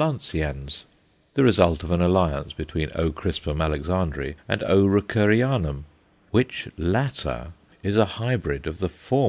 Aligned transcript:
lanceans_, 0.00 0.84
the 1.34 1.44
result 1.44 1.82
of 1.84 1.90
an 1.90 2.00
alliance 2.00 2.54
between 2.54 2.88
O. 2.94 3.12
crispum 3.12 3.58
Alexandræ 3.58 4.34
and 4.48 4.62
O. 4.62 4.86
Ruckerianum, 4.86 5.82
which 6.30 6.68
latter 6.78 7.52
is 7.82 7.98
a 7.98 8.06
hybrid 8.16 8.66
of 8.66 8.78
the 8.78 8.88
former 8.88 9.18
with 9.26 9.28